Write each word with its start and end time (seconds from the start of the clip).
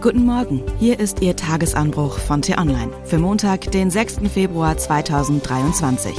Guten 0.00 0.24
Morgen, 0.24 0.62
hier 0.78 1.00
ist 1.00 1.22
Ihr 1.22 1.34
Tagesanbruch 1.34 2.20
von 2.20 2.40
T-Online 2.40 2.92
für 3.04 3.18
Montag, 3.18 3.72
den 3.72 3.90
6. 3.90 4.18
Februar 4.32 4.78
2023. 4.78 6.14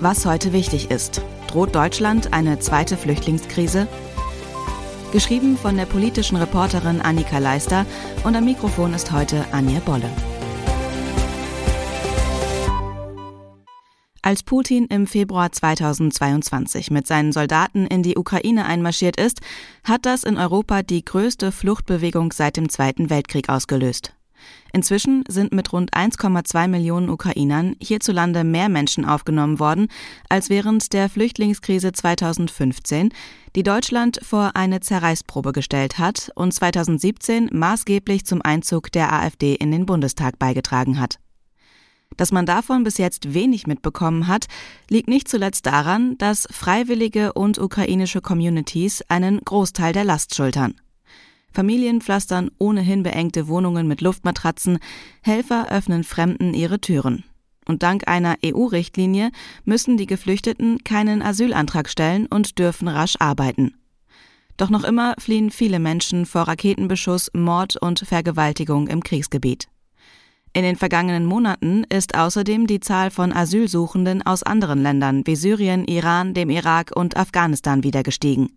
Was 0.00 0.26
heute 0.26 0.52
wichtig 0.52 0.90
ist, 0.90 1.22
droht 1.46 1.76
Deutschland 1.76 2.32
eine 2.32 2.58
zweite 2.58 2.96
Flüchtlingskrise? 2.96 3.86
Geschrieben 5.12 5.56
von 5.56 5.76
der 5.76 5.86
politischen 5.86 6.38
Reporterin 6.38 7.00
Annika 7.00 7.38
Leister 7.38 7.86
und 8.24 8.34
am 8.34 8.44
Mikrofon 8.44 8.92
ist 8.94 9.12
heute 9.12 9.44
Anja 9.52 9.78
Bolle. 9.86 10.10
Als 14.28 14.42
Putin 14.42 14.84
im 14.88 15.06
Februar 15.06 15.50
2022 15.50 16.90
mit 16.90 17.06
seinen 17.06 17.32
Soldaten 17.32 17.86
in 17.86 18.02
die 18.02 18.18
Ukraine 18.18 18.66
einmarschiert 18.66 19.18
ist, 19.18 19.40
hat 19.84 20.04
das 20.04 20.22
in 20.22 20.36
Europa 20.36 20.82
die 20.82 21.02
größte 21.02 21.50
Fluchtbewegung 21.50 22.30
seit 22.32 22.58
dem 22.58 22.68
Zweiten 22.68 23.08
Weltkrieg 23.08 23.48
ausgelöst. 23.48 24.12
Inzwischen 24.70 25.24
sind 25.28 25.52
mit 25.52 25.72
rund 25.72 25.94
1,2 25.94 26.68
Millionen 26.68 27.08
Ukrainern 27.08 27.74
hierzulande 27.80 28.44
mehr 28.44 28.68
Menschen 28.68 29.06
aufgenommen 29.06 29.60
worden 29.60 29.88
als 30.28 30.50
während 30.50 30.92
der 30.92 31.08
Flüchtlingskrise 31.08 31.92
2015, 31.92 33.14
die 33.56 33.62
Deutschland 33.62 34.20
vor 34.22 34.50
eine 34.56 34.80
Zerreißprobe 34.80 35.52
gestellt 35.52 35.98
hat 35.98 36.30
und 36.34 36.52
2017 36.52 37.48
maßgeblich 37.50 38.26
zum 38.26 38.42
Einzug 38.42 38.92
der 38.92 39.10
AfD 39.10 39.54
in 39.54 39.70
den 39.70 39.86
Bundestag 39.86 40.38
beigetragen 40.38 41.00
hat. 41.00 41.18
Dass 42.18 42.32
man 42.32 42.46
davon 42.46 42.82
bis 42.82 42.98
jetzt 42.98 43.32
wenig 43.32 43.66
mitbekommen 43.66 44.26
hat, 44.26 44.48
liegt 44.90 45.08
nicht 45.08 45.28
zuletzt 45.28 45.64
daran, 45.66 46.18
dass 46.18 46.48
freiwillige 46.50 47.32
und 47.32 47.58
ukrainische 47.58 48.20
Communities 48.20 49.02
einen 49.08 49.40
Großteil 49.40 49.92
der 49.94 50.04
Last 50.04 50.34
schultern. 50.34 50.74
Familien 51.52 52.00
pflastern 52.00 52.50
ohnehin 52.58 53.04
beengte 53.04 53.46
Wohnungen 53.46 53.86
mit 53.86 54.00
Luftmatratzen, 54.00 54.80
Helfer 55.22 55.70
öffnen 55.70 56.04
Fremden 56.04 56.54
ihre 56.54 56.80
Türen. 56.80 57.24
Und 57.66 57.84
dank 57.84 58.08
einer 58.08 58.36
EU-Richtlinie 58.44 59.30
müssen 59.64 59.96
die 59.96 60.06
Geflüchteten 60.06 60.82
keinen 60.82 61.22
Asylantrag 61.22 61.88
stellen 61.88 62.26
und 62.26 62.58
dürfen 62.58 62.88
rasch 62.88 63.14
arbeiten. 63.20 63.74
Doch 64.56 64.70
noch 64.70 64.82
immer 64.82 65.14
fliehen 65.18 65.52
viele 65.52 65.78
Menschen 65.78 66.26
vor 66.26 66.42
Raketenbeschuss, 66.42 67.30
Mord 67.32 67.76
und 67.76 68.00
Vergewaltigung 68.00 68.88
im 68.88 69.04
Kriegsgebiet. 69.04 69.68
In 70.52 70.62
den 70.62 70.76
vergangenen 70.76 71.26
Monaten 71.26 71.84
ist 71.84 72.16
außerdem 72.16 72.66
die 72.66 72.80
Zahl 72.80 73.10
von 73.10 73.32
Asylsuchenden 73.32 74.22
aus 74.22 74.42
anderen 74.42 74.82
Ländern 74.82 75.26
wie 75.26 75.36
Syrien, 75.36 75.84
Iran, 75.84 76.34
dem 76.34 76.50
Irak 76.50 76.92
und 76.94 77.16
Afghanistan 77.16 77.84
wieder 77.84 78.02
gestiegen. 78.02 78.48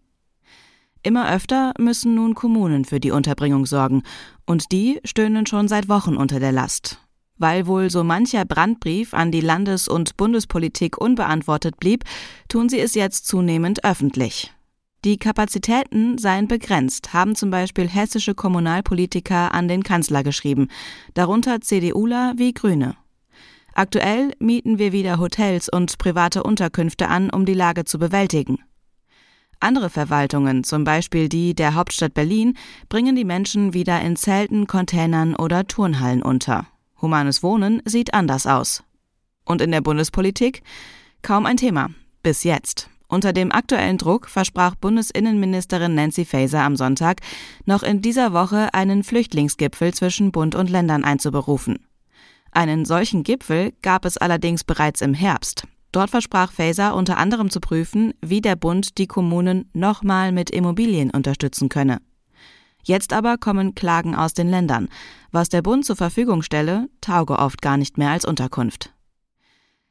Immer 1.03 1.31
öfter 1.33 1.73
müssen 1.79 2.15
nun 2.15 2.35
Kommunen 2.35 2.85
für 2.85 2.99
die 2.99 3.11
Unterbringung 3.11 3.65
sorgen, 3.65 4.03
und 4.45 4.71
die 4.71 4.99
stöhnen 5.03 5.45
schon 5.47 5.67
seit 5.67 5.89
Wochen 5.89 6.15
unter 6.15 6.39
der 6.39 6.51
Last. 6.51 6.99
Weil 7.37 7.65
wohl 7.65 7.89
so 7.89 8.03
mancher 8.03 8.45
Brandbrief 8.45 9.15
an 9.15 9.31
die 9.31 9.41
Landes- 9.41 9.87
und 9.87 10.15
Bundespolitik 10.15 10.99
unbeantwortet 10.99 11.77
blieb, 11.77 12.03
tun 12.47 12.69
sie 12.69 12.79
es 12.79 12.93
jetzt 12.93 13.25
zunehmend 13.25 13.83
öffentlich. 13.83 14.53
Die 15.03 15.17
Kapazitäten 15.17 16.19
seien 16.19 16.47
begrenzt, 16.47 17.11
haben 17.11 17.33
zum 17.33 17.49
Beispiel 17.49 17.89
hessische 17.89 18.35
Kommunalpolitiker 18.35 19.51
an 19.51 19.67
den 19.67 19.81
Kanzler 19.81 20.21
geschrieben, 20.23 20.67
darunter 21.15 21.59
CDUler 21.59 22.33
wie 22.37 22.53
Grüne. 22.53 22.95
Aktuell 23.73 24.33
mieten 24.37 24.77
wir 24.77 24.91
wieder 24.91 25.17
Hotels 25.17 25.69
und 25.69 25.97
private 25.97 26.43
Unterkünfte 26.43 27.07
an, 27.07 27.31
um 27.31 27.47
die 27.47 27.55
Lage 27.55 27.83
zu 27.83 27.97
bewältigen. 27.97 28.59
Andere 29.59 29.89
Verwaltungen, 29.89 30.63
zum 30.63 30.83
Beispiel 30.83 31.29
die 31.29 31.55
der 31.55 31.73
Hauptstadt 31.73 32.13
Berlin, 32.13 32.55
bringen 32.87 33.15
die 33.15 33.25
Menschen 33.25 33.73
wieder 33.73 34.01
in 34.01 34.15
Zelten, 34.15 34.67
Containern 34.67 35.35
oder 35.35 35.65
Turnhallen 35.65 36.21
unter. 36.21 36.67
Humanes 37.01 37.41
Wohnen 37.41 37.81
sieht 37.85 38.13
anders 38.13 38.45
aus. 38.45 38.83
Und 39.45 39.61
in 39.61 39.71
der 39.71 39.81
Bundespolitik? 39.81 40.61
Kaum 41.23 41.47
ein 41.47 41.57
Thema. 41.57 41.89
Bis 42.21 42.43
jetzt. 42.43 42.90
Unter 43.11 43.33
dem 43.33 43.51
aktuellen 43.51 43.97
Druck 43.97 44.29
versprach 44.29 44.75
Bundesinnenministerin 44.75 45.93
Nancy 45.93 46.23
Faeser 46.23 46.61
am 46.61 46.77
Sonntag, 46.77 47.19
noch 47.65 47.83
in 47.83 48.01
dieser 48.01 48.31
Woche 48.31 48.73
einen 48.73 49.03
Flüchtlingsgipfel 49.03 49.93
zwischen 49.93 50.31
Bund 50.31 50.55
und 50.55 50.69
Ländern 50.69 51.03
einzuberufen. 51.03 51.85
Einen 52.53 52.85
solchen 52.85 53.23
Gipfel 53.23 53.73
gab 53.81 54.05
es 54.05 54.15
allerdings 54.15 54.63
bereits 54.63 55.01
im 55.01 55.13
Herbst. 55.13 55.67
Dort 55.91 56.09
versprach 56.09 56.53
Faeser 56.53 56.95
unter 56.95 57.17
anderem 57.17 57.49
zu 57.49 57.59
prüfen, 57.59 58.13
wie 58.21 58.39
der 58.39 58.55
Bund 58.55 58.97
die 58.97 59.07
Kommunen 59.07 59.69
nochmal 59.73 60.31
mit 60.31 60.49
Immobilien 60.49 61.11
unterstützen 61.11 61.67
könne. 61.67 61.99
Jetzt 62.81 63.11
aber 63.11 63.37
kommen 63.37 63.75
Klagen 63.75 64.15
aus 64.15 64.33
den 64.33 64.49
Ländern. 64.49 64.87
Was 65.31 65.49
der 65.49 65.61
Bund 65.61 65.85
zur 65.85 65.97
Verfügung 65.97 66.43
stelle, 66.43 66.87
tauge 67.01 67.37
oft 67.39 67.61
gar 67.61 67.75
nicht 67.75 67.97
mehr 67.97 68.11
als 68.11 68.23
Unterkunft. 68.23 68.93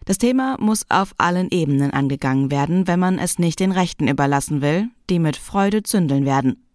Das 0.05 0.19
Thema 0.19 0.57
muss 0.59 0.87
auf 0.89 1.15
allen 1.19 1.51
Ebenen 1.51 1.91
angegangen 1.91 2.51
werden, 2.51 2.87
wenn 2.87 2.99
man 2.99 3.19
es 3.19 3.39
nicht 3.39 3.61
den 3.61 3.73
Rechten 3.73 4.09
überlassen 4.09 4.63
will, 4.63 4.89
die 5.09 5.19
mit 5.19 5.37
Freude 5.37 5.83
zündeln 5.83 6.25
werden. 6.25 6.67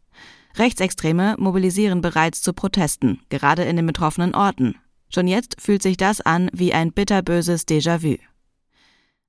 Rechtsextreme 0.58 1.36
mobilisieren 1.38 2.02
bereits 2.02 2.42
zu 2.42 2.54
Protesten, 2.54 3.20
gerade 3.30 3.64
in 3.64 3.76
den 3.76 3.86
betroffenen 3.86 4.36
Orten. 4.36 4.76
Schon 5.10 5.28
jetzt 5.28 5.60
fühlt 5.60 5.82
sich 5.82 5.98
das 5.98 6.22
an 6.22 6.50
wie 6.54 6.74
ein 6.74 6.92
bitterböses 6.92 7.68
Déjà-vu. 7.68 8.18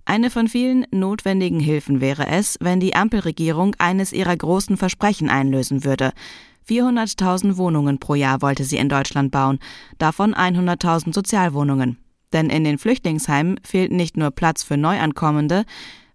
Eine 0.05 0.31
von 0.31 0.47
vielen 0.47 0.87
notwendigen 0.93 1.59
Hilfen 1.59 2.01
wäre 2.01 2.29
es, 2.29 2.57
wenn 2.61 2.79
die 2.79 2.95
Ampelregierung 2.95 3.75
eines 3.79 4.13
ihrer 4.13 4.37
großen 4.37 4.77
Versprechen 4.77 5.29
einlösen 5.29 5.85
würde. 5.85 6.13
400.000 6.69 7.57
Wohnungen 7.57 7.99
pro 7.99 8.15
Jahr 8.15 8.41
wollte 8.41 8.65
sie 8.65 8.77
in 8.77 8.89
Deutschland 8.89 9.33
bauen, 9.33 9.59
davon 9.99 10.33
100.000 10.33 11.13
Sozialwohnungen. 11.13 11.99
Denn 12.33 12.51
in 12.51 12.65
den 12.65 12.79
Flüchtlingsheimen 12.79 13.61
fehlt 13.63 13.93
nicht 13.93 14.17
nur 14.17 14.31
Platz 14.31 14.63
für 14.63 14.77
Neuankommende, 14.77 15.65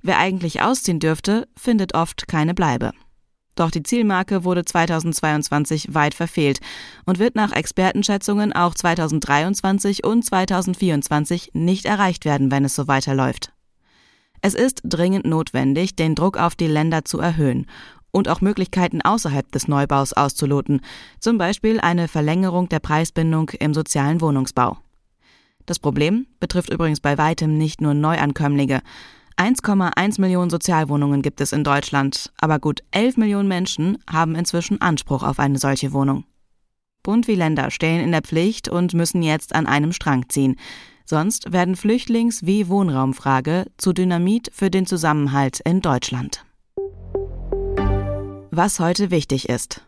wer 0.01 0.19
eigentlich 0.19 0.61
ausziehen 0.61 0.99
dürfte, 0.99 1.47
findet 1.55 1.93
oft 1.93 2.27
keine 2.27 2.53
Bleibe. 2.53 2.91
Doch 3.55 3.71
die 3.71 3.83
Zielmarke 3.83 4.43
wurde 4.43 4.63
2022 4.63 5.93
weit 5.93 6.13
verfehlt 6.13 6.59
und 7.05 7.19
wird 7.19 7.35
nach 7.35 7.51
Expertenschätzungen 7.51 8.53
auch 8.53 8.73
2023 8.73 10.03
und 10.03 10.23
2024 10.23 11.51
nicht 11.53 11.85
erreicht 11.85 12.25
werden, 12.25 12.49
wenn 12.49 12.65
es 12.65 12.75
so 12.75 12.87
weiterläuft. 12.87 13.51
Es 14.41 14.55
ist 14.55 14.81
dringend 14.83 15.25
notwendig, 15.25 15.95
den 15.95 16.15
Druck 16.15 16.37
auf 16.37 16.55
die 16.55 16.67
Länder 16.67 17.05
zu 17.05 17.19
erhöhen 17.19 17.67
und 18.11 18.27
auch 18.27 18.41
Möglichkeiten 18.41 19.01
außerhalb 19.01 19.51
des 19.51 19.67
Neubaus 19.67 20.13
auszuloten, 20.13 20.81
zum 21.19 21.37
Beispiel 21.37 21.79
eine 21.79 22.07
Verlängerung 22.07 22.67
der 22.69 22.79
Preisbindung 22.79 23.49
im 23.59 23.73
sozialen 23.73 24.21
Wohnungsbau. 24.21 24.77
Das 25.71 25.79
Problem 25.79 26.27
betrifft 26.41 26.69
übrigens 26.69 26.99
bei 26.99 27.17
weitem 27.17 27.57
nicht 27.57 27.79
nur 27.79 27.93
Neuankömmlinge. 27.93 28.81
1,1 29.37 30.19
Millionen 30.19 30.49
Sozialwohnungen 30.49 31.21
gibt 31.21 31.39
es 31.39 31.53
in 31.53 31.63
Deutschland, 31.63 32.33
aber 32.41 32.59
gut 32.59 32.83
11 32.91 33.15
Millionen 33.15 33.47
Menschen 33.47 33.97
haben 34.05 34.35
inzwischen 34.35 34.81
Anspruch 34.81 35.23
auf 35.23 35.39
eine 35.39 35.59
solche 35.59 35.93
Wohnung. 35.93 36.25
Bund 37.03 37.25
wie 37.29 37.35
Länder 37.35 37.71
stehen 37.71 38.01
in 38.01 38.11
der 38.11 38.21
Pflicht 38.21 38.67
und 38.67 38.93
müssen 38.93 39.23
jetzt 39.23 39.55
an 39.55 39.65
einem 39.65 39.93
Strang 39.93 40.27
ziehen. 40.27 40.57
Sonst 41.05 41.53
werden 41.53 41.77
Flüchtlings- 41.77 42.45
wie 42.45 42.67
Wohnraumfrage 42.67 43.67
zu 43.77 43.93
Dynamit 43.93 44.51
für 44.53 44.69
den 44.69 44.85
Zusammenhalt 44.85 45.61
in 45.61 45.79
Deutschland. 45.79 46.43
Was 48.51 48.81
heute 48.81 49.09
wichtig 49.09 49.47
ist. 49.47 49.85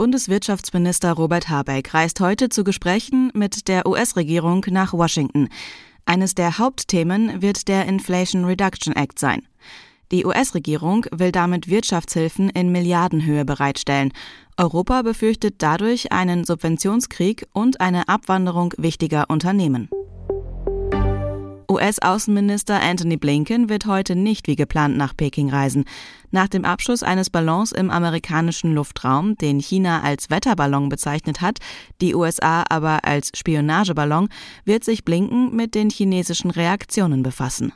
Bundeswirtschaftsminister 0.00 1.12
Robert 1.12 1.50
Habeck 1.50 1.92
reist 1.92 2.20
heute 2.20 2.48
zu 2.48 2.64
Gesprächen 2.64 3.30
mit 3.34 3.68
der 3.68 3.84
US-Regierung 3.84 4.64
nach 4.70 4.94
Washington. 4.94 5.50
Eines 6.06 6.34
der 6.34 6.56
Hauptthemen 6.56 7.42
wird 7.42 7.68
der 7.68 7.84
Inflation 7.84 8.46
Reduction 8.46 8.96
Act 8.96 9.18
sein. 9.18 9.42
Die 10.10 10.24
US-Regierung 10.24 11.04
will 11.12 11.32
damit 11.32 11.68
Wirtschaftshilfen 11.68 12.48
in 12.48 12.72
Milliardenhöhe 12.72 13.44
bereitstellen. 13.44 14.10
Europa 14.56 15.02
befürchtet 15.02 15.56
dadurch 15.58 16.10
einen 16.12 16.44
Subventionskrieg 16.46 17.46
und 17.52 17.82
eine 17.82 18.08
Abwanderung 18.08 18.72
wichtiger 18.78 19.26
Unternehmen. 19.28 19.90
US-Außenminister 21.70 22.82
Anthony 22.82 23.16
Blinken 23.16 23.68
wird 23.68 23.86
heute 23.86 24.16
nicht 24.16 24.48
wie 24.48 24.56
geplant 24.56 24.96
nach 24.96 25.16
Peking 25.16 25.50
reisen. 25.50 25.84
Nach 26.32 26.48
dem 26.48 26.64
Abschuss 26.64 27.04
eines 27.04 27.30
Ballons 27.30 27.70
im 27.70 27.90
amerikanischen 27.90 28.74
Luftraum, 28.74 29.36
den 29.36 29.60
China 29.60 30.02
als 30.02 30.30
Wetterballon 30.30 30.88
bezeichnet 30.88 31.40
hat, 31.40 31.58
die 32.00 32.16
USA 32.16 32.64
aber 32.68 33.04
als 33.04 33.30
Spionageballon, 33.36 34.28
wird 34.64 34.82
sich 34.82 35.04
Blinken 35.04 35.54
mit 35.54 35.76
den 35.76 35.90
chinesischen 35.90 36.50
Reaktionen 36.50 37.22
befassen. 37.22 37.72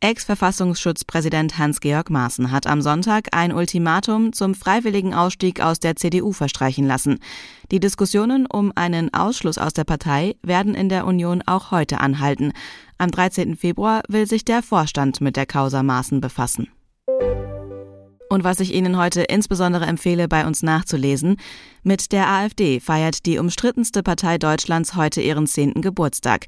Ex-Verfassungsschutzpräsident 0.00 1.58
Hans-Georg 1.58 2.08
Maaßen 2.08 2.52
hat 2.52 2.68
am 2.68 2.82
Sonntag 2.82 3.28
ein 3.32 3.52
Ultimatum 3.52 4.32
zum 4.32 4.54
freiwilligen 4.54 5.12
Ausstieg 5.12 5.60
aus 5.60 5.80
der 5.80 5.96
CDU 5.96 6.32
verstreichen 6.32 6.86
lassen. 6.86 7.18
Die 7.72 7.80
Diskussionen 7.80 8.46
um 8.46 8.72
einen 8.76 9.12
Ausschluss 9.12 9.58
aus 9.58 9.72
der 9.72 9.82
Partei 9.82 10.36
werden 10.42 10.76
in 10.76 10.88
der 10.88 11.04
Union 11.04 11.42
auch 11.46 11.72
heute 11.72 11.98
anhalten. 11.98 12.52
Am 12.96 13.10
13. 13.10 13.56
Februar 13.56 14.02
will 14.08 14.28
sich 14.28 14.44
der 14.44 14.62
Vorstand 14.62 15.20
mit 15.20 15.34
der 15.34 15.46
Causa 15.46 15.82
Maaßen 15.82 16.20
befassen. 16.20 16.68
Und 18.30 18.44
was 18.44 18.60
ich 18.60 18.74
Ihnen 18.74 18.96
heute 18.98 19.22
insbesondere 19.22 19.86
empfehle, 19.86 20.28
bei 20.28 20.46
uns 20.46 20.62
nachzulesen, 20.62 21.38
mit 21.82 22.12
der 22.12 22.28
AfD 22.28 22.78
feiert 22.78 23.26
die 23.26 23.38
umstrittenste 23.38 24.04
Partei 24.04 24.38
Deutschlands 24.38 24.94
heute 24.94 25.20
ihren 25.22 25.48
zehnten 25.48 25.82
Geburtstag. 25.82 26.46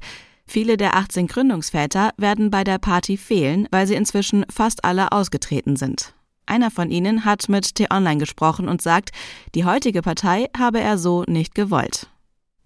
Viele 0.51 0.75
der 0.75 0.97
18 0.97 1.27
Gründungsväter 1.27 2.11
werden 2.17 2.51
bei 2.51 2.65
der 2.65 2.77
Party 2.77 3.15
fehlen, 3.15 3.69
weil 3.71 3.87
sie 3.87 3.95
inzwischen 3.95 4.45
fast 4.53 4.83
alle 4.83 5.13
ausgetreten 5.13 5.77
sind. 5.77 6.13
Einer 6.45 6.69
von 6.69 6.91
ihnen 6.91 7.23
hat 7.23 7.47
mit 7.47 7.75
T-Online 7.75 8.17
gesprochen 8.17 8.67
und 8.67 8.81
sagt, 8.81 9.11
die 9.55 9.63
heutige 9.63 10.01
Partei 10.01 10.49
habe 10.57 10.81
er 10.81 10.97
so 10.97 11.23
nicht 11.25 11.55
gewollt. 11.55 12.07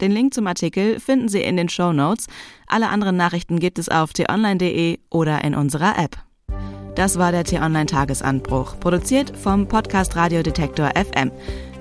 Den 0.01 0.09
Link 0.09 0.33
zum 0.33 0.47
Artikel 0.47 0.99
finden 0.99 1.29
Sie 1.29 1.43
in 1.43 1.57
den 1.57 1.69
Show 1.69 1.93
Notes. 1.93 2.25
Alle 2.65 2.89
anderen 2.89 3.17
Nachrichten 3.17 3.59
gibt 3.59 3.77
es 3.77 3.87
auf 3.87 4.13
t-online.de 4.13 4.97
oder 5.11 5.43
in 5.43 5.53
unserer 5.53 5.99
App. 5.99 6.17
Das 6.95 7.19
war 7.19 7.31
der 7.31 7.43
T-Online 7.43 7.85
Tagesanbruch, 7.85 8.79
produziert 8.79 9.37
vom 9.37 9.67
Podcast 9.67 10.15
Radiodetektor 10.15 10.89
FM. 10.95 11.31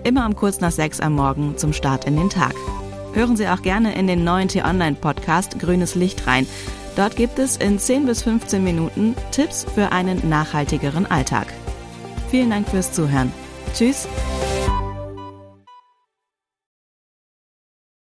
Immer 0.05 0.27
um 0.27 0.37
kurz 0.37 0.61
nach 0.61 0.73
sechs 0.73 1.01
am 1.01 1.15
Morgen 1.15 1.57
zum 1.57 1.73
Start 1.73 2.05
in 2.05 2.17
den 2.17 2.29
Tag. 2.29 2.55
Hören 3.15 3.37
Sie 3.37 3.49
auch 3.49 3.63
gerne 3.63 3.95
in 3.95 4.09
den 4.09 4.25
neuen 4.25 4.49
T-Online 4.49 4.97
Podcast 4.97 5.61
Grünes 5.61 5.95
Licht 5.95 6.27
rein. 6.27 6.47
Dort 6.97 7.17
gibt 7.17 7.39
es 7.39 7.57
in 7.57 7.79
10 7.79 8.07
bis 8.07 8.23
15 8.23 8.63
Minuten 8.63 9.15
Tipps 9.31 9.65
für 9.75 9.93
einen 9.93 10.29
nachhaltigeren 10.29 11.07
Alltag. 11.07 11.47
Vielen 12.31 12.51
Dank 12.51 12.69
fürs 12.69 12.93
Zuhören. 12.93 13.33
Tschüss 13.73 14.09